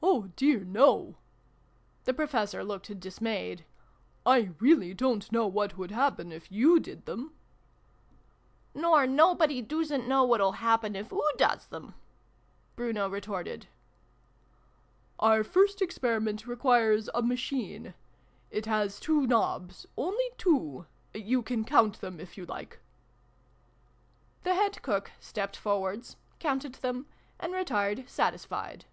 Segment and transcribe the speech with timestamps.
[0.10, 1.16] "Oh dear no!"
[2.06, 3.64] The Professor looked dis mayed."
[4.36, 7.32] I really don't know what would happen if you did them!""
[8.74, 11.94] Nor nobody doosn't know what'll happen if oo doos them!"
[12.76, 13.68] Bruno retorted."
[15.20, 17.94] Our First Experiment requires a Machine.
[18.50, 22.80] It has two knobs only two you can count thern, if you like."
[24.44, 27.06] The Head Cook stepped forwards, counted them,
[27.38, 28.86] and retired satisfied.